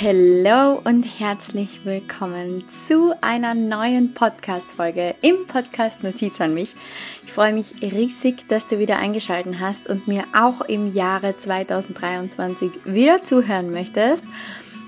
Hallo 0.00 0.80
und 0.84 1.02
herzlich 1.02 1.84
willkommen 1.84 2.64
zu 2.68 3.12
einer 3.20 3.54
neuen 3.54 4.14
Podcast-Folge 4.14 5.16
im 5.20 5.48
Podcast 5.48 6.04
Notiz 6.04 6.40
an 6.40 6.54
mich. 6.54 6.74
Ich 7.26 7.32
freue 7.32 7.52
mich 7.52 7.74
riesig, 7.82 8.46
dass 8.46 8.68
du 8.68 8.78
wieder 8.78 8.98
eingeschaltet 8.98 9.56
hast 9.58 9.88
und 9.88 10.06
mir 10.06 10.24
auch 10.32 10.60
im 10.60 10.92
Jahre 10.92 11.36
2023 11.36 12.70
wieder 12.84 13.24
zuhören 13.24 13.72
möchtest. 13.72 14.24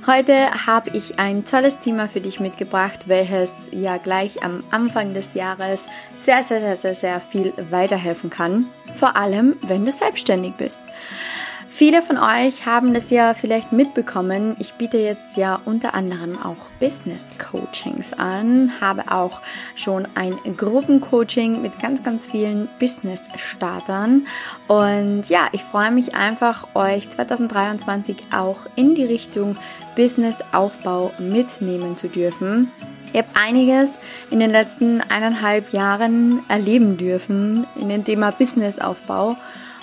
Heute 0.07 0.67
habe 0.67 0.91
ich 0.97 1.19
ein 1.19 1.45
tolles 1.45 1.81
Thema 1.81 2.09
für 2.09 2.21
dich 2.21 2.39
mitgebracht, 2.39 3.09
welches 3.09 3.69
ja 3.73 3.97
gleich 3.97 4.45
am 4.45 4.63
Anfang 4.71 5.15
des 5.15 5.35
Jahres 5.35 5.89
sehr, 6.15 6.45
sehr, 6.45 6.61
sehr, 6.61 6.77
sehr, 6.77 6.95
sehr 6.95 7.21
viel 7.21 7.53
weiterhelfen 7.71 8.31
kann. 8.31 8.67
Vor 8.95 9.17
allem, 9.17 9.57
wenn 9.63 9.85
du 9.85 9.91
selbstständig 9.91 10.53
bist. 10.55 10.81
Viele 11.77 12.01
von 12.01 12.17
euch 12.17 12.65
haben 12.65 12.95
das 12.95 13.11
ja 13.11 13.35
vielleicht 13.35 13.71
mitbekommen. 13.71 14.57
Ich 14.59 14.73
biete 14.73 14.97
jetzt 14.97 15.37
ja 15.37 15.61
unter 15.67 15.93
anderem 15.93 16.41
auch 16.43 16.57
Business 16.81 17.39
Coachings 17.39 18.15
an, 18.15 18.73
habe 18.81 19.13
auch 19.13 19.43
schon 19.75 20.09
ein 20.15 20.39
Gruppencoaching 20.57 21.61
mit 21.61 21.79
ganz, 21.79 22.03
ganz 22.03 22.29
vielen 22.29 22.71
Business 22.81 23.29
Startern. 23.37 24.27
Und 24.69 25.29
ja, 25.29 25.49
ich 25.53 25.61
freue 25.61 25.91
mich 25.91 26.15
einfach, 26.15 26.67
euch 26.75 27.11
2023 27.11 28.17
auch 28.35 28.61
in 28.77 28.95
die 28.95 29.05
Richtung 29.05 29.59
Business 29.97 30.39
Aufbau 30.53 31.13
mitnehmen 31.19 31.99
zu 31.99 32.09
dürfen. 32.09 32.73
Ich 33.13 33.19
habe 33.19 33.29
einiges 33.35 33.99
in 34.31 34.41
den 34.41 34.51
letzten 34.51 35.03
eineinhalb 35.03 35.75
Jahren 35.75 36.41
erleben 36.49 36.97
dürfen 36.97 37.67
in 37.79 37.91
dem 37.91 38.03
Thema 38.03 38.31
Businessaufbau. 38.31 39.37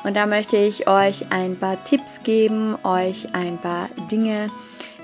Und 0.03 0.15
da 0.15 0.25
möchte 0.25 0.57
ich 0.57 0.87
euch 0.87 1.25
ein 1.31 1.57
paar 1.57 1.83
Tipps 1.85 2.23
geben, 2.23 2.75
euch 2.83 3.33
ein 3.33 3.57
paar 3.57 3.89
Dinge, 4.11 4.49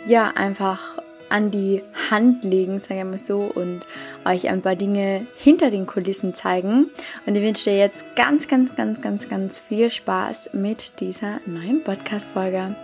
ja, 0.05 0.31
einfach 0.35 0.97
an 1.29 1.51
die 1.51 1.83
Hand 2.09 2.43
legen, 2.43 2.79
sagen 2.79 2.97
wir 2.97 3.05
mal 3.05 3.19
so, 3.19 3.41
und 3.41 3.81
euch 4.25 4.49
ein 4.49 4.61
paar 4.61 4.75
Dinge 4.75 5.27
hinter 5.37 5.69
den 5.69 5.85
Kulissen 5.85 6.33
zeigen. 6.33 6.89
Und 7.25 7.35
ich 7.35 7.43
wünsche 7.43 7.69
dir 7.69 7.77
jetzt 7.77 8.05
ganz, 8.15 8.47
ganz, 8.47 8.75
ganz, 8.75 8.99
ganz, 8.99 9.29
ganz 9.29 9.59
viel 9.59 9.89
Spaß 9.89 10.49
mit 10.53 10.99
dieser 10.99 11.39
neuen 11.45 11.83
Podcast-Folge. 11.83 12.75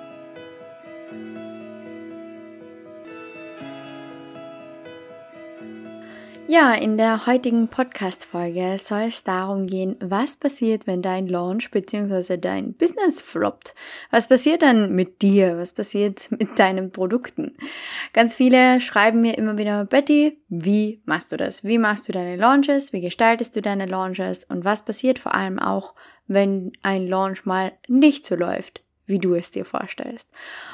Ja, 6.47 6.75
in 6.75 6.95
der 6.95 7.25
heutigen 7.25 7.69
Podcast-Folge 7.69 8.77
soll 8.77 9.01
es 9.07 9.23
darum 9.23 9.65
gehen, 9.65 9.95
was 9.99 10.37
passiert, 10.37 10.85
wenn 10.85 11.01
dein 11.01 11.27
Launch 11.27 11.71
bzw. 11.71 12.37
dein 12.37 12.73
Business 12.73 13.19
floppt. 13.19 13.73
Was 14.11 14.27
passiert 14.27 14.61
dann 14.61 14.93
mit 14.93 15.23
dir? 15.23 15.57
Was 15.57 15.71
passiert 15.71 16.27
mit 16.29 16.59
deinen 16.59 16.91
Produkten? 16.91 17.57
Ganz 18.13 18.35
viele 18.35 18.79
schreiben 18.79 19.21
mir 19.21 19.39
immer 19.39 19.57
wieder, 19.57 19.85
Betty, 19.85 20.39
wie 20.47 21.01
machst 21.05 21.31
du 21.31 21.37
das? 21.37 21.63
Wie 21.63 21.79
machst 21.79 22.07
du 22.07 22.11
deine 22.11 22.35
Launches? 22.35 22.93
Wie 22.93 23.01
gestaltest 23.01 23.55
du 23.55 23.61
deine 23.63 23.87
Launches? 23.87 24.43
Und 24.43 24.63
was 24.65 24.85
passiert 24.85 25.17
vor 25.17 25.33
allem 25.33 25.57
auch, 25.57 25.95
wenn 26.27 26.73
ein 26.83 27.07
Launch 27.07 27.45
mal 27.45 27.71
nicht 27.87 28.23
so 28.23 28.35
läuft? 28.35 28.83
Wie 29.05 29.19
du 29.19 29.35
es 29.35 29.51
dir 29.51 29.65
vorstellst. 29.65 30.29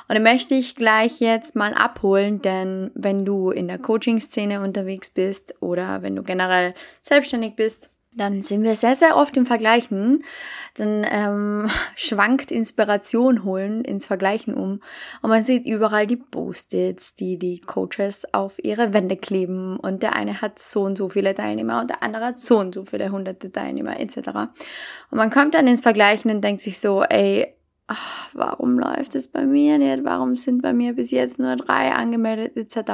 Und 0.08 0.16
da 0.16 0.22
möchte 0.22 0.56
ich 0.56 0.76
gleich 0.76 1.20
jetzt 1.20 1.56
mal 1.56 1.74
abholen, 1.74 2.42
denn 2.42 2.92
wenn 2.94 3.26
du 3.26 3.52
in 3.52 3.68
der 3.68 3.80
Coaching-Szene 3.80 4.62
unterwegs 4.62 5.10
bist 5.10 5.56
oder 5.62 6.02
wenn 6.02 6.16
du 6.16 6.24
generell 6.24 6.74
selbstständig 7.02 7.56
bist, 7.56 7.90
dann 8.14 8.44
sind 8.44 8.64
wir 8.64 8.76
sehr, 8.76 8.96
sehr 8.96 9.16
oft 9.16 9.38
im 9.38 9.46
Vergleichen. 9.46 10.24
Dann 10.74 11.06
ähm, 11.10 11.70
schwankt 11.96 12.52
Inspiration 12.52 13.46
holen 13.46 13.86
ins 13.86 14.06
Vergleichen 14.06 14.54
um. 14.54 14.82
Und 15.22 15.30
man 15.30 15.44
sieht 15.44 15.66
überall 15.66 16.08
die 16.08 16.18
Post-its, 16.18 17.16
die 17.16 17.38
die 17.38 17.62
Coaches 17.62 18.26
auf 18.34 18.62
ihre 18.64 18.94
Wände 18.94 19.16
kleben. 19.16 19.78
Und 19.78 20.04
der 20.04 20.14
eine 20.16 20.42
hat 20.42 20.60
so 20.60 20.82
und 20.82 20.98
so 20.98 21.08
viele 21.08 21.34
Teilnehmer 21.34 21.80
und 21.80 21.90
der 21.90 22.04
andere 22.04 22.26
hat 22.26 22.38
so 22.38 22.60
und 22.60 22.76
so 22.76 22.84
viele 22.84 23.12
hunderte 23.12 23.50
Teilnehmer 23.50 23.98
etc. 24.00 24.18
Und 25.10 25.18
man 25.18 25.30
kommt 25.30 25.54
dann 25.54 25.68
ins 25.68 25.82
Vergleichen 25.82 26.32
und 26.32 26.42
denkt 26.42 26.62
sich 26.62 26.80
so, 26.80 27.04
ey, 27.04 27.56
ach, 27.92 28.30
warum 28.34 28.80
läuft 28.80 29.16
es 29.16 29.28
bei 29.28 29.46
mir 29.46 29.78
nicht? 29.78 30.04
Warum 30.06 30.36
sind 30.36 30.62
bei 30.62 30.72
mir 30.72 30.94
bis 30.94 31.12
jetzt 31.12 31.40
nur 31.40 31.58
drei 31.58 31.92
angemeldet 31.92 32.56
etc. 32.56 32.92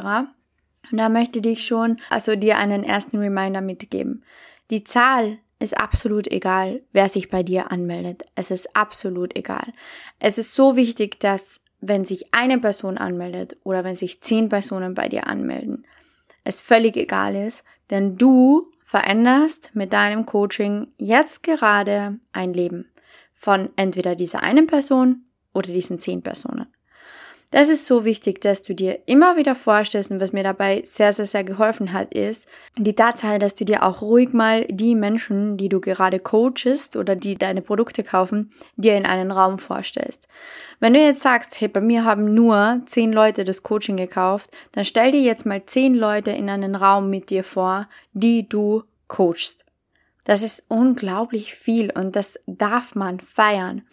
Und 0.92 0.98
da 0.98 1.10
möchte 1.10 1.40
ich 1.48 1.66
schon 1.66 1.98
also 2.10 2.36
dir 2.36 2.58
einen 2.58 2.84
ersten 2.84 3.18
Reminder 3.18 3.62
mitgeben. 3.62 4.24
Die 4.72 4.84
Zahl 4.84 5.38
ist 5.60 5.78
absolut 5.78 6.28
egal, 6.28 6.82
wer 6.94 7.10
sich 7.10 7.30
bei 7.30 7.44
dir 7.44 7.72
anmeldet. 7.72 8.24
Es 8.36 8.52
ist 8.52 8.76
absolut 8.76 9.36
egal. 9.36 9.74
Es 10.20 10.38
ist 10.38 10.56
so 10.56 10.76
wichtig, 10.76 11.20
dass 11.20 11.62
wenn 11.80 12.04
sich 12.04 12.34
eine 12.34 12.58
Person 12.58 12.98
anmeldet 12.98 13.56
oder 13.64 13.84
wenn 13.84 13.96
sich 13.96 14.22
zehn 14.22 14.50
Personen 14.50 14.96
bei 14.96 15.10
dir 15.10 15.28
anmelden, 15.28 15.86
es 16.44 16.60
völlig 16.60 16.98
egal 16.98 17.36
ist, 17.36 17.64
denn 17.92 18.18
du 18.18 18.72
veränderst 18.84 19.72
mit 19.76 19.94
deinem 19.94 20.26
Coaching 20.26 20.88
jetzt 20.98 21.44
gerade 21.44 22.20
ein 22.32 22.54
Leben 22.54 22.88
von 23.38 23.70
entweder 23.78 24.16
dieser 24.16 24.44
einen 24.44 24.68
Person 24.68 25.24
oder 25.54 25.72
diesen 25.72 26.00
zehn 26.00 26.22
Personen. 26.22 26.68
Das 27.50 27.70
ist 27.70 27.86
so 27.86 28.04
wichtig, 28.04 28.42
dass 28.42 28.62
du 28.62 28.76
dir 28.76 29.00
immer 29.06 29.38
wieder 29.38 29.56
vorstellst 29.56 30.12
und 30.12 30.20
was 30.20 30.34
mir 30.34 30.44
dabei 30.44 30.82
sehr, 30.84 31.14
sehr, 31.14 31.26
sehr 31.26 31.46
geholfen 31.46 31.94
hat, 31.94 32.14
ist 32.14 32.46
die 32.76 32.94
Tatsache, 32.94 33.40
dass 33.40 33.56
du 33.56 33.64
dir 33.64 33.84
auch 33.84 34.02
ruhig 34.02 34.34
mal 34.34 34.66
die 34.66 34.96
Menschen, 34.96 35.56
die 35.56 35.70
du 35.70 35.80
gerade 35.80 36.20
coachest 36.20 36.98
oder 36.98 37.16
die 37.16 37.38
deine 37.38 37.62
Produkte 37.62 38.04
kaufen, 38.04 38.52
dir 38.76 38.98
in 38.98 39.06
einen 39.06 39.32
Raum 39.32 39.60
vorstellst. 39.60 40.28
Wenn 40.82 40.94
du 40.94 41.00
jetzt 41.00 41.22
sagst, 41.22 41.62
hey, 41.62 41.70
bei 41.70 41.80
mir 41.80 42.04
haben 42.04 42.34
nur 42.34 42.82
zehn 42.86 43.14
Leute 43.14 43.46
das 43.46 43.64
Coaching 43.64 43.96
gekauft, 43.96 44.50
dann 44.74 44.84
stell 44.84 45.14
dir 45.14 45.22
jetzt 45.22 45.46
mal 45.46 45.66
zehn 45.66 45.96
Leute 45.96 46.32
in 46.32 46.50
einen 46.50 46.76
Raum 46.76 47.10
mit 47.10 47.30
dir 47.30 47.46
vor, 47.46 47.88
die 48.12 48.50
du 48.50 48.84
coachst. 49.08 49.67
Das 50.28 50.44
ist 50.44 50.66
unglaublich 50.68 51.54
viel 51.54 51.90
und 51.90 52.18
das 52.18 52.38
darf 52.48 52.96
man 52.96 53.22
feiern. 53.22 53.88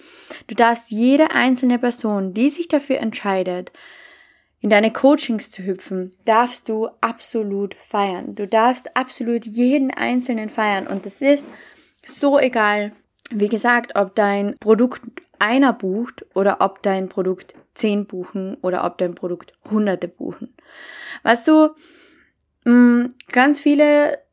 Du 0.49 0.56
darfst 0.56 0.91
jede 0.91 1.31
einzelne 1.31 1.78
Person, 1.78 2.34
die 2.34 2.49
sich 2.49 2.67
dafür 2.67 2.99
entscheidet, 2.99 3.71
in 4.61 4.69
deine 4.69 4.93
Coachings 4.93 5.53
zu 5.53 5.62
hüpfen, 5.62 6.12
darfst 6.25 6.69
du 6.69 6.89
absolut 7.00 7.77
feiern. 7.77 8.34
Du 8.34 8.49
darfst 8.49 8.97
absolut 8.97 9.45
jeden 9.45 9.93
einzelnen 9.93 10.49
feiern 10.49 10.89
und 10.89 11.06
das 11.06 11.22
ist 11.22 11.47
so 12.05 12.41
egal, 12.41 12.91
wie 13.31 13.49
gesagt, 13.49 13.95
ob 13.95 14.16
dein 14.16 14.59
Produkt 14.59 15.03
einer 15.39 15.72
bucht 15.72 16.27
oder 16.34 16.56
ob 16.62 16.83
dein 16.83 17.09
Produkt 17.09 17.55
zehn 17.75 18.06
buchen 18.06 18.56
oder 18.61 18.83
ob 18.84 18.99
dein 18.99 19.15
Produkt 19.15 19.53
hunderte 19.71 20.09
buchen. 20.09 20.53
Weißt 21.22 21.47
du, 21.47 21.77
mm, 22.65 23.15
ganz 23.31 23.61
viele 23.61 24.24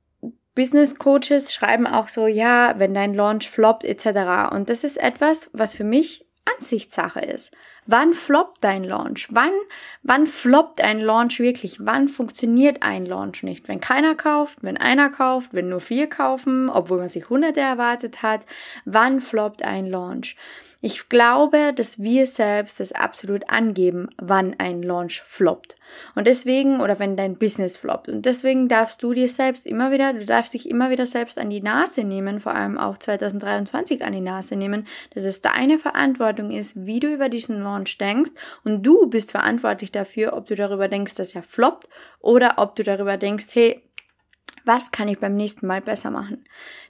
Business 0.56 0.96
Coaches 0.96 1.54
schreiben 1.54 1.88
auch 1.88 2.10
so, 2.10 2.28
ja, 2.28 2.76
wenn 2.78 2.94
dein 2.94 3.14
Launch 3.14 3.50
floppt 3.50 3.86
etc. 3.86 4.54
Und 4.54 4.70
das 4.70 4.84
ist 4.84 4.98
etwas, 4.98 5.50
was 5.54 5.74
für 5.74 5.84
mich 5.86 6.26
Ansichtssache 6.46 7.22
ist. 7.22 7.52
Wann 7.86 8.14
floppt 8.14 8.64
dein 8.64 8.84
Launch? 8.84 9.28
Wann, 9.32 9.52
wann 10.04 10.28
floppt 10.28 10.84
ein 10.84 11.00
Launch 11.00 11.40
wirklich? 11.40 11.78
Wann 11.80 12.08
funktioniert 12.08 12.84
ein 12.84 13.06
Launch 13.06 13.44
nicht? 13.44 13.68
Wenn 13.68 13.82
keiner 13.82 14.16
kauft, 14.16 14.60
wenn 14.62 14.78
einer 14.78 15.10
kauft, 15.10 15.54
wenn 15.54 15.70
nur 15.70 15.80
vier 15.80 16.08
kaufen, 16.08 16.70
obwohl 16.70 17.00
man 17.00 17.10
sich 17.10 17.30
hunderte 17.30 17.60
erwartet 17.60 18.22
hat. 18.22 18.46
Wann 18.86 19.22
floppt 19.22 19.64
ein 19.64 19.88
Launch? 19.88 20.36
Ich 20.84 21.10
glaube, 21.10 21.74
dass 21.76 22.02
wir 22.02 22.26
selbst 22.26 22.80
das 22.80 22.92
absolut 22.92 23.48
angeben, 23.50 24.10
wann 24.18 24.56
ein 24.58 24.82
Launch 24.82 25.22
floppt. 25.22 25.76
Und 26.16 26.26
deswegen, 26.26 26.82
oder 26.82 26.98
wenn 26.98 27.16
dein 27.16 27.38
Business 27.38 27.78
floppt. 27.78 28.10
Und 28.10 28.26
deswegen 28.26 28.68
darfst 28.68 29.04
du 29.04 29.14
dir 29.14 29.30
selbst 29.30 29.68
immer 29.68 29.92
wieder, 29.92 30.14
du 30.14 30.26
darfst 30.26 30.56
dich 30.56 30.68
immer 30.68 30.90
wieder 30.90 31.06
selbst 31.06 31.38
an 31.38 31.52
die 31.52 31.62
Nase 31.62 32.04
nehmen, 32.04 32.40
vor 32.40 32.56
allem 32.56 32.80
auch 32.80 32.98
2023 32.98 34.04
an 34.04 34.14
die 34.14 34.22
Nase 34.22 34.56
nehmen, 34.56 34.88
dass 35.14 35.26
es 35.26 35.42
deine 35.42 35.78
Verantwortung 35.78 36.50
ist, 36.50 36.86
wie 36.88 37.00
du 37.00 37.14
über 37.14 37.30
diesen 37.30 37.62
Launch 37.62 37.98
denkst. 38.00 38.32
Und 38.64 38.84
du 38.84 39.08
bist 39.08 39.32
verantwortlich 39.32 39.92
dafür, 39.92 40.34
ob 40.34 40.48
du 40.48 40.56
darüber 40.56 40.88
denkst, 40.88 41.14
dass 41.14 41.36
er 41.36 41.44
floppt 41.44 41.90
oder 42.20 42.56
ob 42.58 42.76
du 42.76 42.84
darüber 42.84 43.18
denkst, 43.18 43.48
hey, 43.54 43.84
was 44.66 44.92
kann 44.92 45.08
ich 45.08 45.20
beim 45.20 45.36
nächsten 45.36 45.68
Mal 45.68 45.82
besser 45.82 46.12
machen? 46.12 46.46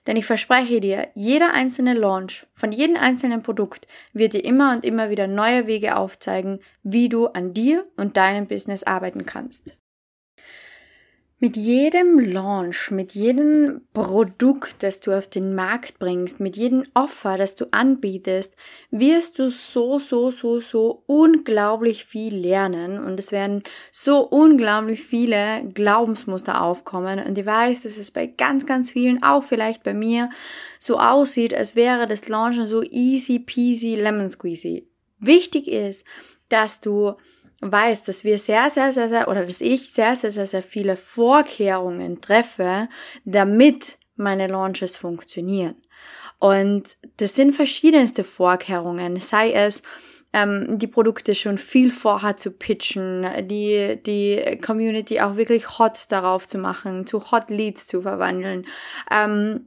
Denn 0.08 0.18
ich 0.18 0.26
verspreche 0.26 0.80
dir, 0.80 1.10
jeder 1.16 1.54
einzelne 1.54 1.94
Launch 1.94 2.48
von 2.54 2.72
jedem 2.72 2.98
einzelnen 2.98 3.44
Produkt 3.44 3.88
wird 4.14 4.34
dir 4.34 4.44
immer 4.44 4.72
und 4.74 4.86
immer 4.86 5.10
wieder 5.10 5.28
neue 5.28 5.68
Wege 5.68 5.96
aufzeigen, 5.96 6.60
wie 6.84 7.10
du 7.10 7.28
an 7.28 7.54
dir 7.54 7.86
und 7.98 8.18
deinem 8.18 8.48
Business 8.48 8.84
arbeiten 8.84 9.26
kannst. 9.26 9.78
Mit 11.44 11.58
jedem 11.58 12.20
Launch, 12.20 12.92
mit 12.92 13.14
jedem 13.14 13.82
Produkt, 13.96 14.76
das 14.84 15.00
du 15.00 15.12
auf 15.12 15.26
den 15.26 15.56
Markt 15.56 15.98
bringst, 15.98 16.40
mit 16.40 16.56
jedem 16.56 16.84
Offer, 16.94 17.36
das 17.36 17.56
du 17.56 17.66
anbietest, 17.72 18.56
wirst 18.92 19.40
du 19.40 19.50
so, 19.50 19.98
so, 19.98 20.30
so, 20.30 20.60
so 20.60 21.02
unglaublich 21.08 22.06
viel 22.06 22.36
lernen 22.36 23.00
und 23.00 23.20
es 23.20 23.32
werden 23.32 23.64
so 23.92 24.20
unglaublich 24.20 25.02
viele 25.02 25.68
Glaubensmuster 25.74 26.62
aufkommen 26.62 27.18
und 27.18 27.36
ich 27.36 27.46
weiß, 27.48 27.82
dass 27.82 27.98
es 27.98 28.12
bei 28.12 28.28
ganz, 28.28 28.68
ganz 28.68 28.92
vielen, 28.92 29.24
auch 29.24 29.44
vielleicht 29.44 29.82
bei 29.82 29.96
mir, 29.96 30.30
so 30.78 31.00
aussieht, 31.00 31.56
als 31.56 31.76
wäre 31.76 32.06
das 32.06 32.28
Launchen 32.28 32.68
so 32.68 32.84
easy 32.84 33.40
peasy 33.40 33.96
lemon 33.96 34.30
squeezy. 34.30 34.88
Wichtig 35.18 35.68
ist, 35.68 36.06
dass 36.50 36.82
du 36.82 37.16
weiß, 37.62 38.04
dass 38.04 38.24
wir 38.24 38.40
sehr, 38.40 38.70
sehr, 38.70 38.92
sehr, 38.92 39.10
sehr, 39.10 39.28
oder 39.28 39.46
dass 39.46 39.62
ich 39.62 39.92
sehr, 39.92 40.16
sehr, 40.16 40.32
sehr, 40.32 40.48
sehr 40.48 40.64
viele 40.64 40.96
Vorkehrungen 40.96 42.22
treffe, 42.22 42.90
damit 43.24 43.98
meine 44.16 44.48
Launches 44.48 44.98
funktionieren. 44.98 45.76
Und 46.40 46.98
das 47.18 47.36
sind 47.36 47.54
verschiedenste 47.54 48.24
Vorkehrungen, 48.24 49.20
sei 49.20 49.52
es, 49.52 49.84
ähm, 50.34 50.80
die 50.80 50.88
Produkte 50.88 51.36
schon 51.36 51.58
viel 51.58 51.92
vorher 51.92 52.38
zu 52.38 52.52
pitchen, 52.52 53.28
die, 53.48 54.00
die 54.04 54.60
Community 54.66 55.20
auch 55.20 55.36
wirklich 55.36 55.78
hot 55.78 56.06
darauf 56.10 56.48
zu 56.48 56.58
machen, 56.58 57.06
zu 57.06 57.32
Hot 57.32 57.50
Leads 57.50 57.86
zu 57.86 58.02
verwandeln, 58.02 58.66
ähm, 59.12 59.66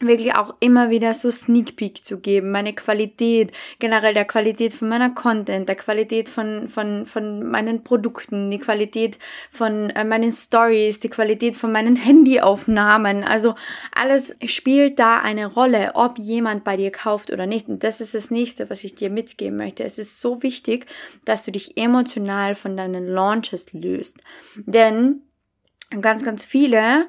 wirklich 0.00 0.34
auch 0.34 0.54
immer 0.60 0.90
wieder 0.90 1.14
so 1.14 1.30
Sneak 1.30 1.76
Peek 1.76 2.04
zu 2.04 2.20
geben, 2.20 2.50
meine 2.50 2.74
Qualität, 2.74 3.52
generell 3.78 4.14
der 4.14 4.24
Qualität 4.24 4.74
von 4.74 4.88
meiner 4.88 5.10
Content, 5.10 5.68
der 5.68 5.76
Qualität 5.76 6.28
von, 6.28 6.68
von, 6.68 7.06
von 7.06 7.48
meinen 7.48 7.84
Produkten, 7.84 8.50
die 8.50 8.58
Qualität 8.58 9.18
von 9.50 9.90
äh, 9.90 10.04
meinen 10.04 10.32
Stories, 10.32 11.00
die 11.00 11.08
Qualität 11.08 11.56
von 11.56 11.72
meinen 11.72 11.96
Handyaufnahmen. 11.96 13.24
Also 13.24 13.54
alles 13.94 14.34
spielt 14.46 14.98
da 14.98 15.20
eine 15.20 15.46
Rolle, 15.46 15.92
ob 15.94 16.18
jemand 16.18 16.64
bei 16.64 16.76
dir 16.76 16.90
kauft 16.90 17.32
oder 17.32 17.46
nicht. 17.46 17.68
Und 17.68 17.84
das 17.84 18.00
ist 18.00 18.14
das 18.14 18.30
nächste, 18.30 18.70
was 18.70 18.84
ich 18.84 18.94
dir 18.94 19.10
mitgeben 19.10 19.56
möchte. 19.56 19.84
Es 19.84 19.98
ist 19.98 20.20
so 20.20 20.42
wichtig, 20.42 20.86
dass 21.24 21.44
du 21.44 21.52
dich 21.52 21.76
emotional 21.76 22.54
von 22.54 22.76
deinen 22.76 23.06
Launches 23.06 23.72
löst. 23.72 24.18
Denn 24.66 25.22
ganz, 26.00 26.24
ganz 26.24 26.44
viele 26.44 27.06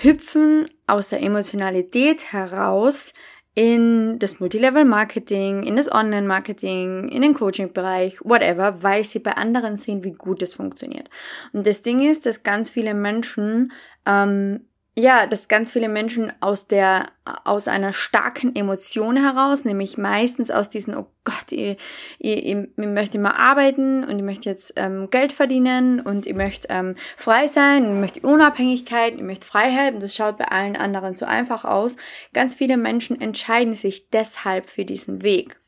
hüpfen 0.00 0.68
aus 0.86 1.08
der 1.08 1.22
Emotionalität 1.22 2.32
heraus 2.32 3.12
in 3.54 4.20
das 4.20 4.38
Multilevel-Marketing, 4.38 5.64
in 5.64 5.74
das 5.74 5.90
Online-Marketing, 5.90 7.08
in 7.08 7.22
den 7.22 7.34
Coaching-Bereich, 7.34 8.20
whatever, 8.22 8.84
weil 8.84 9.02
sie 9.02 9.18
bei 9.18 9.32
anderen 9.32 9.76
sehen, 9.76 10.04
wie 10.04 10.12
gut 10.12 10.42
es 10.42 10.54
funktioniert. 10.54 11.10
Und 11.52 11.66
das 11.66 11.82
Ding 11.82 12.08
ist, 12.08 12.24
dass 12.24 12.44
ganz 12.44 12.70
viele 12.70 12.94
Menschen 12.94 13.72
ähm, 14.06 14.67
ja, 14.98 15.26
dass 15.26 15.46
ganz 15.46 15.70
viele 15.70 15.88
Menschen 15.88 16.32
aus 16.40 16.66
der, 16.66 17.06
aus 17.44 17.68
einer 17.68 17.92
starken 17.92 18.56
Emotion 18.56 19.16
heraus, 19.16 19.64
nämlich 19.64 19.96
meistens 19.96 20.50
aus 20.50 20.70
diesen, 20.70 20.96
oh 20.96 21.06
Gott, 21.22 21.52
ich, 21.52 21.76
ich, 22.18 22.46
ich, 22.46 22.56
ich 22.76 22.86
möchte 22.86 23.20
mal 23.20 23.36
arbeiten 23.36 24.02
und 24.02 24.18
ich 24.18 24.24
möchte 24.24 24.50
jetzt 24.50 24.72
ähm, 24.74 25.08
Geld 25.10 25.30
verdienen 25.30 26.00
und 26.00 26.26
ich 26.26 26.34
möchte 26.34 26.66
ähm, 26.70 26.96
frei 27.16 27.46
sein 27.46 27.84
ich 27.84 28.00
möchte 28.00 28.26
Unabhängigkeit, 28.26 29.14
ich 29.14 29.22
möchte 29.22 29.46
Freiheit 29.46 29.94
und 29.94 30.02
das 30.02 30.16
schaut 30.16 30.36
bei 30.36 30.46
allen 30.46 30.74
anderen 30.74 31.14
so 31.14 31.26
einfach 31.26 31.64
aus. 31.64 31.96
Ganz 32.34 32.56
viele 32.56 32.76
Menschen 32.76 33.20
entscheiden 33.20 33.76
sich 33.76 34.10
deshalb 34.10 34.68
für 34.68 34.84
diesen 34.84 35.22
Weg. 35.22 35.60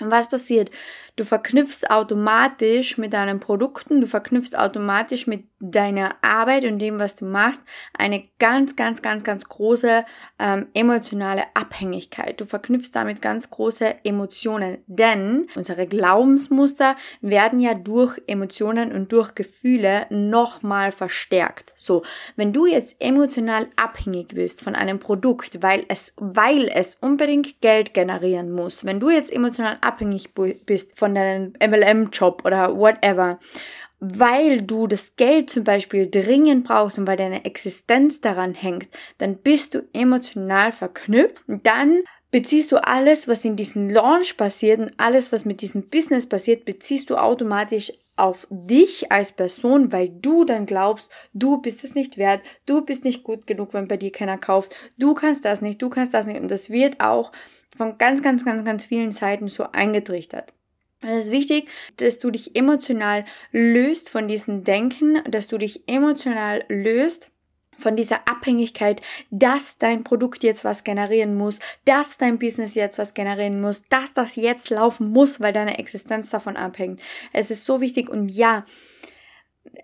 Und 0.00 0.10
was 0.10 0.28
passiert? 0.28 0.72
Du 1.16 1.24
verknüpfst 1.24 1.90
automatisch 1.90 2.98
mit 2.98 3.12
deinen 3.12 3.40
Produkten, 3.40 4.00
du 4.00 4.06
verknüpfst 4.06 4.56
automatisch 4.56 5.26
mit 5.26 5.44
deiner 5.60 6.16
Arbeit 6.22 6.64
und 6.64 6.78
dem, 6.78 6.98
was 6.98 7.16
du 7.16 7.26
machst, 7.26 7.62
eine 7.96 8.24
ganz, 8.38 8.76
ganz, 8.76 9.02
ganz, 9.02 9.24
ganz 9.24 9.46
große 9.46 10.04
ähm, 10.38 10.68
emotionale 10.72 11.44
Abhängigkeit. 11.54 12.40
Du 12.40 12.46
verknüpfst 12.46 12.92
damit 12.94 13.20
ganz 13.20 13.50
große 13.50 13.96
Emotionen, 14.04 14.78
denn 14.86 15.46
unsere 15.54 15.86
Glaubensmuster 15.86 16.96
werden 17.20 17.60
ja 17.60 17.74
durch 17.74 18.18
Emotionen 18.26 18.92
und 18.92 19.12
durch 19.12 19.34
Gefühle 19.34 20.06
nochmal 20.08 20.92
verstärkt. 20.92 21.74
So, 21.76 22.02
wenn 22.36 22.54
du 22.54 22.64
jetzt 22.64 22.96
emotional 22.98 23.68
abhängig 23.76 24.28
bist 24.28 24.62
von 24.62 24.74
einem 24.74 24.98
Produkt, 24.98 25.62
weil 25.62 25.84
es, 25.88 26.14
weil 26.16 26.68
es 26.68 26.96
unbedingt 27.00 27.60
Geld 27.60 27.92
generieren 27.92 28.50
muss, 28.50 28.86
wenn 28.86 29.00
du 29.00 29.10
jetzt 29.10 29.30
emotional 29.30 29.76
abhängig 29.82 30.30
bist 30.64 30.98
von 31.10 31.14
deinem 31.14 31.52
MLM-Job 31.60 32.42
oder 32.44 32.76
whatever, 32.76 33.38
weil 33.98 34.62
du 34.62 34.86
das 34.86 35.16
Geld 35.16 35.50
zum 35.50 35.64
Beispiel 35.64 36.08
dringend 36.10 36.64
brauchst 36.64 36.98
und 36.98 37.06
weil 37.06 37.16
deine 37.16 37.44
Existenz 37.44 38.20
daran 38.20 38.54
hängt, 38.54 38.88
dann 39.18 39.36
bist 39.36 39.74
du 39.74 39.82
emotional 39.92 40.72
verknüpft. 40.72 41.42
Dann 41.46 42.02
beziehst 42.30 42.72
du 42.72 42.76
alles, 42.76 43.28
was 43.28 43.44
in 43.44 43.56
diesem 43.56 43.90
Launch 43.90 44.36
passiert 44.36 44.78
und 44.78 44.92
alles, 44.98 45.32
was 45.32 45.44
mit 45.44 45.60
diesem 45.60 45.88
Business 45.88 46.28
passiert, 46.28 46.64
beziehst 46.64 47.10
du 47.10 47.16
automatisch 47.16 47.92
auf 48.16 48.46
dich 48.50 49.10
als 49.10 49.32
Person, 49.32 49.92
weil 49.92 50.08
du 50.08 50.44
dann 50.44 50.66
glaubst, 50.66 51.10
du 51.32 51.60
bist 51.60 51.84
es 51.84 51.94
nicht 51.94 52.18
wert, 52.18 52.40
du 52.66 52.82
bist 52.82 53.04
nicht 53.04 53.24
gut 53.24 53.46
genug, 53.46 53.74
wenn 53.74 53.88
bei 53.88 53.96
dir 53.96 54.12
keiner 54.12 54.38
kauft, 54.38 54.76
du 54.98 55.14
kannst 55.14 55.44
das 55.44 55.60
nicht, 55.60 55.82
du 55.82 55.88
kannst 55.90 56.14
das 56.14 56.26
nicht. 56.26 56.40
Und 56.40 56.50
das 56.50 56.70
wird 56.70 57.00
auch 57.00 57.32
von 57.76 57.98
ganz, 57.98 58.22
ganz, 58.22 58.44
ganz, 58.44 58.64
ganz 58.64 58.84
vielen 58.84 59.10
Seiten 59.10 59.48
so 59.48 59.64
eingetrichtert. 59.72 60.52
Es 61.02 61.24
ist 61.24 61.30
wichtig, 61.30 61.68
dass 61.96 62.18
du 62.18 62.30
dich 62.30 62.54
emotional 62.54 63.24
löst 63.52 64.10
von 64.10 64.28
diesem 64.28 64.64
Denken, 64.64 65.22
dass 65.30 65.46
du 65.46 65.56
dich 65.56 65.88
emotional 65.88 66.64
löst 66.68 67.30
von 67.78 67.96
dieser 67.96 68.28
Abhängigkeit, 68.28 69.00
dass 69.30 69.78
dein 69.78 70.04
Produkt 70.04 70.42
jetzt 70.42 70.64
was 70.64 70.84
generieren 70.84 71.36
muss, 71.36 71.60
dass 71.86 72.18
dein 72.18 72.38
Business 72.38 72.74
jetzt 72.74 72.98
was 72.98 73.14
generieren 73.14 73.62
muss, 73.62 73.88
dass 73.88 74.12
das 74.12 74.36
jetzt 74.36 74.68
laufen 74.68 75.10
muss, 75.10 75.40
weil 75.40 75.54
deine 75.54 75.78
Existenz 75.78 76.28
davon 76.28 76.58
abhängt. 76.58 77.00
Es 77.32 77.50
ist 77.50 77.64
so 77.64 77.80
wichtig 77.80 78.10
und 78.10 78.28
ja, 78.28 78.66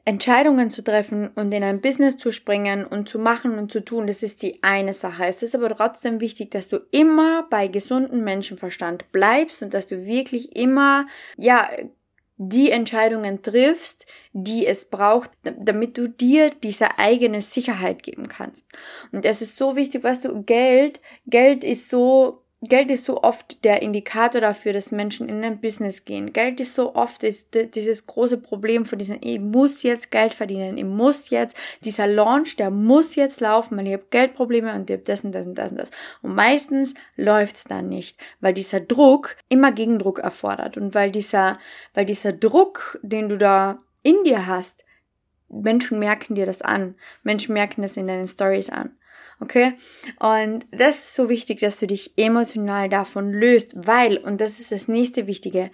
Entscheidungen 0.05 0.71
zu 0.71 0.83
treffen 0.83 1.29
und 1.35 1.53
in 1.53 1.63
ein 1.63 1.81
Business 1.81 2.17
zu 2.17 2.33
springen 2.33 2.85
und 2.85 3.09
zu 3.09 3.19
machen 3.19 3.59
und 3.59 3.71
zu 3.71 3.85
tun, 3.85 4.07
das 4.07 4.23
ist 4.23 4.43
die 4.43 4.63
eine 4.63 4.93
Sache. 4.93 5.27
Es 5.27 5.43
ist 5.43 5.55
aber 5.55 5.69
trotzdem 5.69 6.21
wichtig, 6.21 6.51
dass 6.51 6.69
du 6.69 6.79
immer 6.91 7.47
bei 7.51 7.69
gesundem 7.69 8.25
Menschenverstand 8.25 9.13
bleibst 9.13 9.63
und 9.63 9.75
dass 9.75 9.87
du 9.87 10.07
wirklich 10.07 10.57
immer, 10.57 11.07
ja, 11.37 11.69
die 12.39 12.71
Entscheidungen 12.71 13.43
triffst, 13.43 14.07
die 14.33 14.67
es 14.67 14.87
braucht, 14.87 15.31
damit 15.43 15.97
du 15.97 16.09
dir 16.09 16.51
diese 16.51 16.99
eigene 16.99 17.41
Sicherheit 17.41 18.03
geben 18.03 18.29
kannst. 18.29 18.67
Und 19.11 19.25
es 19.25 19.41
ist 19.41 19.57
so 19.57 19.75
wichtig, 19.75 20.05
was 20.05 20.21
du, 20.21 20.43
Geld, 20.43 21.01
Geld 21.27 21.65
ist 21.65 21.89
so 21.89 22.46
Geld 22.69 22.91
ist 22.91 23.05
so 23.05 23.23
oft 23.23 23.65
der 23.65 23.83
Indikator 23.83 24.41
dafür, 24.41 24.73
dass 24.73 24.93
Menschen 24.93 25.29
in 25.29 25.45
ein 25.45 25.61
Business 25.61 26.05
gehen. 26.05 26.33
Geld 26.33 26.61
ist 26.61 26.75
so 26.75 26.95
oft 26.95 27.23
ist 27.25 27.55
dieses 27.75 28.07
große 28.07 28.39
Problem 28.39 28.87
von 28.87 28.99
diesem, 28.99 29.19
ich 29.21 29.41
muss 29.41 29.83
jetzt 29.83 30.11
Geld 30.11 30.35
verdienen, 30.35 30.79
ich 30.79 30.85
muss 30.85 31.31
jetzt, 31.31 31.57
dieser 31.83 32.07
Launch, 32.07 32.57
der 32.57 32.71
muss 32.71 33.15
jetzt 33.15 33.41
laufen, 33.41 33.77
weil 33.77 33.87
ich 33.87 33.93
habe 33.95 34.07
Geldprobleme 34.11 34.75
und 34.75 34.89
ich 34.91 34.97
habe 34.97 35.05
das 35.05 35.25
und 35.25 35.33
das 35.33 35.47
und 35.47 35.55
das 35.55 35.71
und 35.71 35.79
das. 35.79 35.91
Und 36.23 36.35
meistens 36.35 36.95
läuft's 37.17 37.65
dann 37.65 37.89
nicht, 37.89 38.19
weil 38.41 38.55
dieser 38.55 38.81
Druck 38.81 39.37
immer 39.49 39.73
Gegendruck 39.73 40.19
erfordert 40.19 40.77
und 40.77 40.95
weil 40.95 41.11
dieser, 41.11 41.59
weil 41.95 42.05
dieser 42.05 42.33
Druck, 42.33 42.99
den 43.03 43.29
du 43.29 43.39
da 43.39 43.79
in 44.03 44.25
dir 44.25 44.47
hast, 44.47 44.85
Menschen 45.49 45.99
merken 45.99 46.35
dir 46.35 46.47
das 46.47 46.63
an. 46.63 46.97
Menschen 47.23 47.53
merken 47.53 47.83
das 47.83 47.97
in 47.97 48.07
deinen 48.07 48.27
Stories 48.27 48.71
an. 48.71 48.97
Okay? 49.41 49.75
Und 50.19 50.67
das 50.71 51.05
ist 51.05 51.15
so 51.15 51.29
wichtig, 51.29 51.61
dass 51.61 51.79
du 51.79 51.87
dich 51.87 52.17
emotional 52.17 52.89
davon 52.89 53.33
löst, 53.33 53.75
weil, 53.77 54.17
und 54.17 54.41
das 54.41 54.61
ist 54.61 54.73
das 54.73 54.89
nächste 54.89 55.27
Wichtige, 55.27 55.71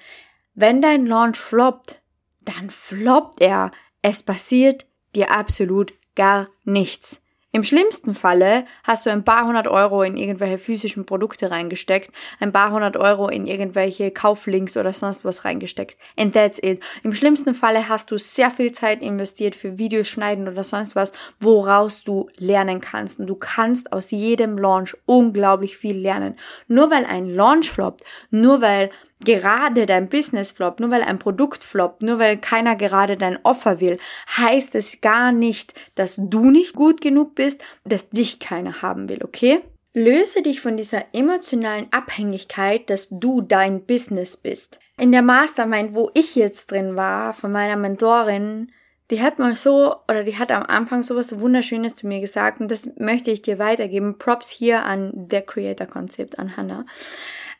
wenn 0.54 0.82
dein 0.82 1.06
Launch 1.06 1.38
floppt, 1.38 2.02
dann 2.44 2.70
floppt 2.70 3.40
er. 3.40 3.70
Es 4.02 4.22
passiert 4.22 4.86
dir 5.14 5.30
absolut 5.30 5.94
gar 6.16 6.48
nichts. 6.64 7.21
Im 7.54 7.64
schlimmsten 7.64 8.14
Falle 8.14 8.64
hast 8.82 9.04
du 9.04 9.10
ein 9.10 9.24
paar 9.24 9.46
hundert 9.46 9.68
Euro 9.68 10.02
in 10.02 10.16
irgendwelche 10.16 10.56
physischen 10.56 11.04
Produkte 11.04 11.50
reingesteckt, 11.50 12.10
ein 12.40 12.50
paar 12.50 12.72
hundert 12.72 12.96
Euro 12.96 13.28
in 13.28 13.46
irgendwelche 13.46 14.10
Kauflinks 14.10 14.78
oder 14.78 14.94
sonst 14.94 15.22
was 15.22 15.44
reingesteckt. 15.44 15.98
And 16.16 16.32
that's 16.32 16.58
it. 16.62 16.82
Im 17.02 17.12
schlimmsten 17.12 17.52
Falle 17.52 17.90
hast 17.90 18.10
du 18.10 18.16
sehr 18.16 18.50
viel 18.50 18.72
Zeit 18.72 19.02
investiert 19.02 19.54
für 19.54 19.76
Videos 19.76 20.08
schneiden 20.08 20.48
oder 20.48 20.64
sonst 20.64 20.96
was, 20.96 21.12
woraus 21.40 22.02
du 22.02 22.30
lernen 22.38 22.80
kannst. 22.80 23.20
Und 23.20 23.26
du 23.26 23.34
kannst 23.34 23.92
aus 23.92 24.10
jedem 24.10 24.56
Launch 24.56 24.96
unglaublich 25.04 25.76
viel 25.76 25.98
lernen. 25.98 26.36
Nur 26.68 26.90
weil 26.90 27.04
ein 27.04 27.28
Launch 27.28 27.70
floppt, 27.70 28.02
nur 28.30 28.62
weil 28.62 28.88
gerade 29.24 29.86
dein 29.86 30.08
Business 30.08 30.50
floppt, 30.50 30.80
nur 30.80 30.90
weil 30.90 31.02
ein 31.02 31.18
Produkt 31.18 31.64
floppt, 31.64 32.02
nur 32.02 32.18
weil 32.18 32.38
keiner 32.38 32.76
gerade 32.76 33.16
dein 33.16 33.38
Offer 33.42 33.80
will, 33.80 33.98
heißt 34.36 34.74
es 34.74 35.00
gar 35.00 35.32
nicht, 35.32 35.74
dass 35.94 36.16
du 36.18 36.50
nicht 36.50 36.74
gut 36.74 37.00
genug 37.00 37.34
bist, 37.34 37.62
dass 37.84 38.10
dich 38.10 38.40
keiner 38.40 38.82
haben 38.82 39.08
will, 39.08 39.22
okay? 39.24 39.60
Löse 39.94 40.40
dich 40.40 40.60
von 40.60 40.76
dieser 40.76 41.04
emotionalen 41.12 41.86
Abhängigkeit, 41.90 42.88
dass 42.88 43.08
du 43.10 43.42
dein 43.42 43.84
Business 43.84 44.36
bist. 44.38 44.78
In 44.96 45.12
der 45.12 45.22
Mastermind, 45.22 45.94
wo 45.94 46.10
ich 46.14 46.34
jetzt 46.34 46.70
drin 46.70 46.96
war, 46.96 47.34
von 47.34 47.52
meiner 47.52 47.76
Mentorin, 47.76 48.72
die 49.10 49.22
hat 49.22 49.38
mal 49.38 49.54
so, 49.54 49.96
oder 50.08 50.24
die 50.24 50.38
hat 50.38 50.50
am 50.50 50.62
Anfang 50.62 51.02
sowas 51.02 51.38
Wunderschönes 51.38 51.94
zu 51.94 52.06
mir 52.06 52.20
gesagt 52.20 52.62
und 52.62 52.70
das 52.70 52.88
möchte 52.96 53.30
ich 53.30 53.42
dir 53.42 53.58
weitergeben. 53.58 54.16
Props 54.16 54.48
hier 54.48 54.84
an 54.84 55.28
The 55.30 55.42
Creator 55.42 55.86
Concept, 55.86 56.38
an 56.38 56.56
Hannah. 56.56 56.86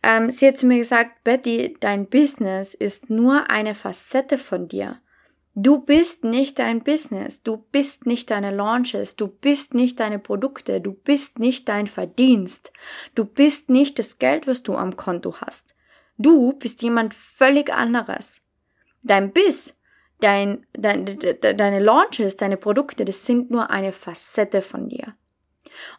Ähm, 0.03 0.31
sie 0.31 0.49
hat 0.49 0.59
zu 0.59 0.67
mir 0.67 0.79
gesagt, 0.79 1.23
Betty, 1.25 1.77
dein 1.81 2.07
Business 2.07 2.75
ist 2.75 3.11
nur 3.11 3.51
eine 3.51 3.75
Facette 3.75 4.39
von 4.39 4.69
dir. 4.69 5.01
Du 5.55 5.81
bist 5.81 6.25
nicht 6.25 6.59
dein 6.59 6.83
Business, 6.83 7.43
du 7.43 7.59
bist 7.59 8.07
nicht 8.07 8.31
deine 8.31 8.51
Launches, 8.51 9.17
du 9.17 9.29
bist 9.29 9.75
nicht 9.75 10.01
deine 10.01 10.19
Produkte, 10.19 10.81
du 10.81 10.93
bist 10.93 11.39
nicht 11.39 11.69
dein 11.69 11.87
Verdienst, 11.87 12.73
du 13.15 13.27
bist 13.27 13.69
nicht 13.69 13.99
das 13.99 14.19
Geld, 14.19 14.47
was 14.47 14.63
du 14.63 14.75
am 14.75 14.97
Konto 14.97 15.41
hast. 15.43 15.75
Du 16.17 16.55
bist 16.55 16.83
jemand 16.83 17.13
völlig 17.13 17.71
anderes. 17.71 18.41
Dein 19.03 19.33
Biss, 19.33 19.79
dein, 20.21 20.67
dein, 20.73 21.05
deine 21.05 21.81
Launches, 21.81 22.37
deine 22.37 22.57
Produkte, 22.57 23.05
das 23.05 23.27
sind 23.27 23.51
nur 23.51 23.69
eine 23.69 23.93
Facette 23.93 24.63
von 24.63 24.89
dir. 24.89 25.15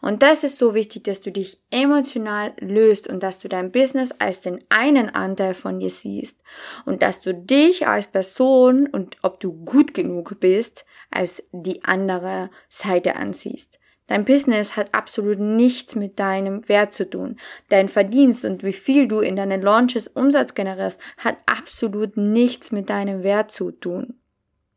Und 0.00 0.22
das 0.22 0.44
ist 0.44 0.58
so 0.58 0.74
wichtig, 0.74 1.04
dass 1.04 1.20
du 1.20 1.32
dich 1.32 1.60
emotional 1.70 2.52
löst 2.60 3.08
und 3.08 3.22
dass 3.22 3.38
du 3.38 3.48
dein 3.48 3.72
Business 3.72 4.12
als 4.18 4.40
den 4.40 4.62
einen 4.68 5.10
Anteil 5.10 5.54
von 5.54 5.80
dir 5.80 5.90
siehst 5.90 6.40
und 6.84 7.02
dass 7.02 7.20
du 7.20 7.34
dich 7.34 7.86
als 7.86 8.06
Person 8.08 8.86
und 8.86 9.16
ob 9.22 9.40
du 9.40 9.52
gut 9.52 9.94
genug 9.94 10.38
bist, 10.40 10.84
als 11.10 11.42
die 11.52 11.84
andere 11.84 12.50
Seite 12.68 13.16
ansiehst. 13.16 13.78
Dein 14.06 14.26
Business 14.26 14.76
hat 14.76 14.92
absolut 14.92 15.38
nichts 15.38 15.94
mit 15.94 16.18
deinem 16.18 16.68
Wert 16.68 16.92
zu 16.92 17.08
tun. 17.08 17.36
Dein 17.70 17.88
Verdienst 17.88 18.44
und 18.44 18.62
wie 18.62 18.74
viel 18.74 19.08
du 19.08 19.20
in 19.20 19.36
deinen 19.36 19.62
Launches 19.62 20.08
Umsatz 20.08 20.54
generierst, 20.54 21.00
hat 21.16 21.38
absolut 21.46 22.18
nichts 22.18 22.70
mit 22.70 22.90
deinem 22.90 23.22
Wert 23.22 23.50
zu 23.50 23.70
tun. 23.70 24.18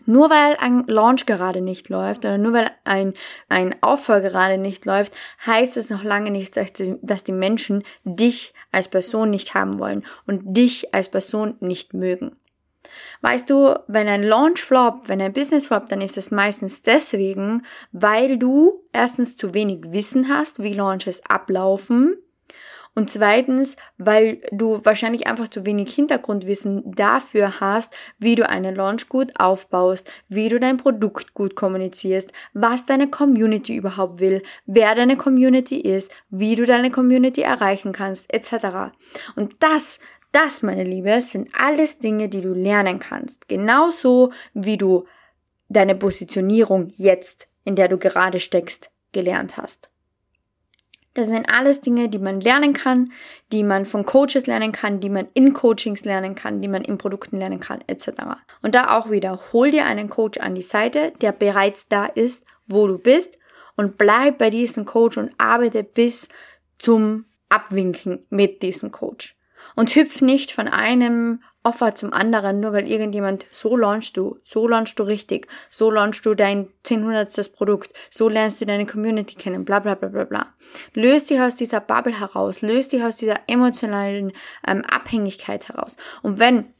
Nur 0.07 0.29
weil 0.29 0.55
ein 0.55 0.85
Launch 0.87 1.25
gerade 1.25 1.59
nicht 1.59 1.89
läuft 1.89 2.23
oder 2.23 2.37
nur 2.37 2.53
weil 2.53 2.71
ein, 2.85 3.13
ein 3.49 3.75
Aufbau 3.81 4.21
gerade 4.21 4.57
nicht 4.57 4.85
läuft, 4.85 5.13
heißt 5.45 5.75
es 5.75 5.89
noch 5.89 6.01
lange 6.01 6.31
nicht, 6.31 6.55
dass 6.55 6.71
die, 6.71 6.95
dass 7.01 7.25
die 7.25 7.33
Menschen 7.33 7.83
dich 8.05 8.53
als 8.71 8.87
Person 8.87 9.29
nicht 9.29 9.53
haben 9.53 9.77
wollen 9.79 10.05
und 10.25 10.55
dich 10.55 10.93
als 10.95 11.09
Person 11.09 11.57
nicht 11.59 11.93
mögen. 11.93 12.37
Weißt 13.19 13.49
du, 13.49 13.75
wenn 13.87 14.07
ein 14.07 14.23
Launch 14.23 14.63
floppt, 14.63 15.09
wenn 15.09 15.21
ein 15.21 15.33
Business 15.33 15.67
floppt, 15.67 15.91
dann 15.91 15.99
ist 15.99 16.17
es 16.17 16.31
meistens 16.31 16.83
deswegen, 16.83 17.63
weil 17.91 18.37
du 18.37 18.85
erstens 18.93 19.35
zu 19.35 19.53
wenig 19.53 19.91
Wissen 19.91 20.29
hast, 20.29 20.63
wie 20.63 20.71
Launches 20.71 21.21
ablaufen 21.27 22.15
und 22.97 23.11
zweitens, 23.11 23.75
weil 23.99 24.41
du 24.51 24.83
wahrscheinlich 24.83 25.27
einfach 25.27 25.49
zu 25.49 25.67
wenig 25.67 25.93
Hintergrundwissen 25.93 26.95
dafür 26.95 27.59
hast, 27.59 27.95
wie 28.17 28.33
du 28.33 28.49
einen 28.49 28.73
Launch 28.73 29.07
gut 29.07 29.33
aufbaust, 29.37 30.09
wie 30.29 30.49
du 30.49 30.59
dein 30.59 30.77
Produkt 30.77 31.35
gut 31.35 31.53
kommunizierst, 31.53 32.31
was 32.53 32.87
deine 32.87 33.07
Community 33.07 33.75
überhaupt 33.75 34.19
will, 34.19 34.41
wer 34.65 34.95
deine 34.95 35.15
Community 35.15 35.79
ist, 35.79 36.09
wie 36.31 36.55
du 36.55 36.65
deine 36.65 36.89
Community 36.89 37.41
erreichen 37.41 37.91
kannst, 37.91 38.33
etc. 38.33 38.95
Und 39.35 39.53
das 39.59 39.99
das, 40.31 40.63
meine 40.63 40.83
Liebe, 40.83 41.21
sind 41.21 41.49
alles 41.55 41.99
Dinge, 41.99 42.29
die 42.29 42.41
du 42.41 42.53
lernen 42.55 42.97
kannst. 42.97 43.47
Genauso 43.47 44.31
wie 44.55 44.77
du 44.77 45.05
deine 45.69 45.93
Positionierung 45.93 46.91
jetzt, 46.95 47.47
in 47.63 47.75
der 47.75 47.89
du 47.89 47.99
gerade 47.99 48.39
steckst, 48.39 48.89
gelernt 49.11 49.57
hast. 49.57 49.91
Das 51.17 51.29
sind 51.29 51.49
alles 51.49 51.81
Dinge, 51.81 52.09
die 52.09 52.19
man 52.19 52.39
lernen 52.41 52.73
kann, 52.73 53.11
die 53.51 53.63
man 53.63 53.87
von 53.87 54.05
Coaches 54.05 54.45
lernen 54.45 54.71
kann, 54.71 54.99
die 54.99 55.09
man 55.09 55.27
in 55.33 55.53
Coachings 55.53 56.05
lernen 56.05 56.35
kann, 56.35 56.61
die 56.61 56.67
man 56.67 56.83
in 56.83 56.99
Produkten 56.99 57.37
lernen 57.37 57.59
kann, 57.59 57.83
etc. 57.87 58.09
Und 58.61 58.75
da 58.75 58.95
auch 58.95 59.09
wieder, 59.09 59.39
hol 59.51 59.71
dir 59.71 59.85
einen 59.85 60.11
Coach 60.11 60.39
an 60.39 60.53
die 60.53 60.61
Seite, 60.61 61.13
der 61.19 61.31
bereits 61.31 61.87
da 61.87 62.05
ist, 62.05 62.45
wo 62.67 62.85
du 62.85 62.99
bist 62.99 63.39
und 63.75 63.97
bleib 63.97 64.37
bei 64.37 64.51
diesem 64.51 64.85
Coach 64.85 65.17
und 65.17 65.31
arbeite 65.39 65.83
bis 65.83 66.29
zum 66.77 67.25
Abwinken 67.49 68.23
mit 68.29 68.61
diesem 68.61 68.91
Coach. 68.91 69.35
Und 69.75 69.95
hüpf 69.95 70.21
nicht 70.21 70.51
von 70.51 70.67
einem 70.67 71.41
Offer 71.63 71.95
zum 71.95 72.13
anderen, 72.13 72.59
nur 72.59 72.71
weil 72.71 72.87
irgendjemand, 72.87 73.45
so 73.51 73.75
launchst 73.75 74.15
du, 74.15 74.39
so 74.43 74.67
launchst 74.67 74.97
du 74.99 75.03
richtig, 75.03 75.47
so 75.69 75.91
launchst 75.91 76.25
du 76.25 76.33
dein 76.33 76.69
10 76.83 77.03
Produkt, 77.53 77.91
so 78.09 78.29
lernst 78.29 78.61
du 78.61 78.65
deine 78.65 78.85
Community 78.85 79.35
kennen, 79.35 79.65
bla 79.65 79.79
bla 79.79 79.95
bla 79.95 80.07
bla 80.09 80.23
bla. 80.23 80.53
Löst 80.93 81.29
dich 81.29 81.41
aus 81.41 81.55
dieser 81.55 81.81
Bubble 81.81 82.19
heraus, 82.19 82.61
löst 82.61 82.93
dich 82.93 83.03
aus 83.03 83.17
dieser 83.17 83.41
emotionalen 83.47 84.31
ähm, 84.65 84.83
Abhängigkeit 84.85 85.67
heraus. 85.67 85.97
Und 86.21 86.39
wenn 86.39 86.73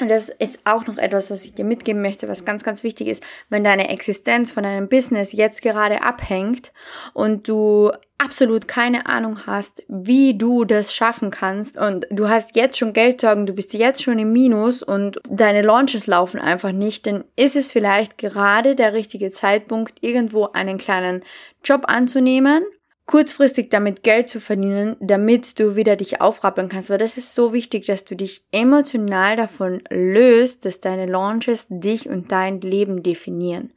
und 0.00 0.08
das 0.08 0.28
ist 0.28 0.60
auch 0.64 0.86
noch 0.86 0.98
etwas, 0.98 1.30
was 1.30 1.44
ich 1.44 1.54
dir 1.54 1.64
mitgeben 1.64 2.02
möchte, 2.02 2.28
was 2.28 2.44
ganz, 2.44 2.62
ganz 2.62 2.82
wichtig 2.82 3.08
ist. 3.08 3.22
Wenn 3.48 3.64
deine 3.64 3.88
Existenz 3.88 4.50
von 4.50 4.62
deinem 4.62 4.88
Business 4.88 5.32
jetzt 5.32 5.62
gerade 5.62 6.02
abhängt 6.02 6.72
und 7.14 7.48
du 7.48 7.90
absolut 8.18 8.66
keine 8.68 9.06
Ahnung 9.06 9.46
hast, 9.46 9.82
wie 9.88 10.36
du 10.36 10.64
das 10.64 10.94
schaffen 10.94 11.30
kannst 11.30 11.76
und 11.76 12.06
du 12.10 12.28
hast 12.28 12.56
jetzt 12.56 12.76
schon 12.76 12.92
Geldsorgen, 12.92 13.46
du 13.46 13.52
bist 13.52 13.74
jetzt 13.74 14.02
schon 14.02 14.18
im 14.18 14.32
Minus 14.32 14.82
und 14.82 15.18
deine 15.30 15.62
Launches 15.62 16.06
laufen 16.06 16.40
einfach 16.40 16.72
nicht, 16.72 17.06
dann 17.06 17.24
ist 17.36 17.56
es 17.56 17.72
vielleicht 17.72 18.18
gerade 18.18 18.74
der 18.74 18.92
richtige 18.92 19.30
Zeitpunkt, 19.30 20.02
irgendwo 20.02 20.46
einen 20.52 20.78
kleinen 20.78 21.22
Job 21.64 21.84
anzunehmen 21.86 22.64
kurzfristig 23.08 23.70
damit 23.70 24.04
Geld 24.04 24.28
zu 24.28 24.38
verdienen, 24.38 24.96
damit 25.00 25.58
du 25.58 25.74
wieder 25.74 25.96
dich 25.96 26.20
aufrappeln 26.20 26.68
kannst. 26.68 26.90
Weil 26.90 26.98
das 26.98 27.16
ist 27.16 27.34
so 27.34 27.52
wichtig, 27.52 27.86
dass 27.86 28.04
du 28.04 28.14
dich 28.14 28.44
emotional 28.52 29.34
davon 29.34 29.82
löst, 29.90 30.64
dass 30.64 30.80
deine 30.80 31.06
Launches 31.06 31.66
dich 31.70 32.08
und 32.08 32.30
dein 32.30 32.60
Leben 32.60 33.02
definieren. 33.02 33.72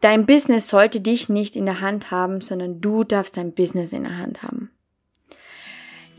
Dein 0.00 0.26
Business 0.26 0.68
sollte 0.68 1.00
dich 1.00 1.28
nicht 1.28 1.56
in 1.56 1.64
der 1.64 1.80
Hand 1.80 2.10
haben, 2.10 2.40
sondern 2.40 2.80
du 2.80 3.02
darfst 3.02 3.36
dein 3.36 3.52
Business 3.52 3.92
in 3.92 4.04
der 4.04 4.18
Hand 4.18 4.42
haben. 4.42 4.70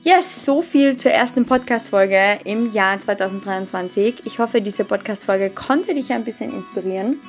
Yes, 0.04 0.44
so 0.44 0.62
viel 0.62 0.98
zur 0.98 1.12
ersten 1.12 1.46
Podcast-Folge 1.46 2.40
im 2.44 2.72
Jahr 2.72 2.98
2023. 2.98 4.26
Ich 4.26 4.40
hoffe, 4.40 4.62
diese 4.62 4.84
Podcast-Folge 4.84 5.52
konnte 5.52 5.94
dich 5.94 6.12
ein 6.12 6.24
bisschen 6.24 6.52
inspirieren. 6.52 7.20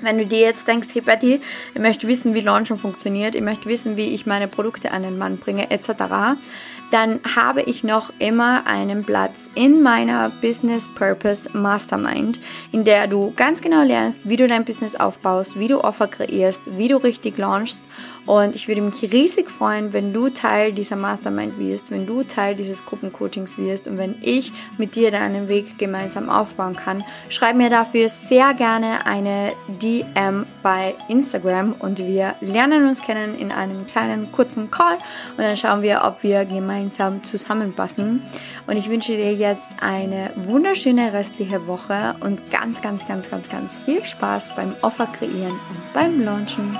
Wenn 0.00 0.18
du 0.18 0.26
dir 0.26 0.40
jetzt 0.40 0.68
denkst, 0.68 0.88
hey 0.92 1.00
Betty, 1.00 1.40
ich 1.74 1.80
möchte 1.80 2.06
wissen, 2.06 2.34
wie 2.34 2.42
Launchen 2.42 2.76
funktioniert, 2.76 3.34
ich 3.34 3.42
möchte 3.42 3.66
wissen, 3.66 3.96
wie 3.96 4.14
ich 4.14 4.26
meine 4.26 4.46
Produkte 4.48 4.90
an 4.90 5.02
den 5.02 5.16
Mann 5.16 5.38
bringe, 5.38 5.70
etc., 5.70 6.36
dann 6.92 7.18
habe 7.34 7.62
ich 7.62 7.82
noch 7.82 8.12
immer 8.20 8.66
einen 8.66 9.04
Platz 9.04 9.50
in 9.54 9.82
meiner 9.82 10.30
Business 10.40 10.88
Purpose 10.94 11.48
Mastermind, 11.56 12.38
in 12.70 12.84
der 12.84 13.08
du 13.08 13.32
ganz 13.34 13.60
genau 13.60 13.82
lernst, 13.82 14.28
wie 14.28 14.36
du 14.36 14.46
dein 14.46 14.64
Business 14.64 14.94
aufbaust, 14.94 15.58
wie 15.58 15.66
du 15.66 15.80
Offer 15.80 16.06
kreierst, 16.06 16.78
wie 16.78 16.88
du 16.88 16.96
richtig 16.96 17.38
launchst. 17.38 17.82
Und 18.26 18.56
ich 18.56 18.66
würde 18.66 18.82
mich 18.82 19.00
riesig 19.12 19.48
freuen, 19.50 19.92
wenn 19.92 20.12
du 20.12 20.28
Teil 20.28 20.72
dieser 20.72 20.96
Mastermind 20.96 21.58
wirst, 21.58 21.90
wenn 21.90 22.06
du 22.06 22.24
Teil 22.24 22.56
dieses 22.56 22.84
Gruppencoachings 22.84 23.56
wirst 23.56 23.86
und 23.86 23.98
wenn 23.98 24.16
ich 24.20 24.52
mit 24.78 24.96
dir 24.96 25.10
deinen 25.12 25.48
Weg 25.48 25.78
gemeinsam 25.78 26.28
aufbauen 26.28 26.74
kann. 26.74 27.04
Schreib 27.28 27.56
mir 27.56 27.70
dafür 27.70 28.08
sehr 28.08 28.52
gerne 28.54 29.06
eine 29.06 29.52
DM 29.68 30.44
bei 30.62 30.94
Instagram 31.08 31.72
und 31.78 31.98
wir 31.98 32.34
lernen 32.40 32.88
uns 32.88 33.00
kennen 33.00 33.38
in 33.38 33.52
einem 33.52 33.86
kleinen 33.86 34.32
kurzen 34.32 34.70
Call 34.70 34.96
und 35.36 35.44
dann 35.44 35.56
schauen 35.56 35.82
wir, 35.82 36.02
ob 36.04 36.22
wir 36.22 36.44
gemeinsam 36.44 37.22
zusammenpassen. 37.22 38.22
Und 38.66 38.76
ich 38.76 38.90
wünsche 38.90 39.16
dir 39.16 39.32
jetzt 39.32 39.68
eine 39.80 40.30
wunderschöne 40.34 41.12
restliche 41.12 41.66
Woche 41.68 42.16
und 42.20 42.50
ganz, 42.50 42.82
ganz, 42.82 43.06
ganz, 43.06 43.30
ganz, 43.30 43.48
ganz 43.48 43.78
viel 43.84 44.04
Spaß 44.04 44.56
beim 44.56 44.74
Offer 44.82 45.06
kreieren 45.06 45.52
und 45.52 45.92
beim 45.94 46.24
Launchen. 46.24 46.76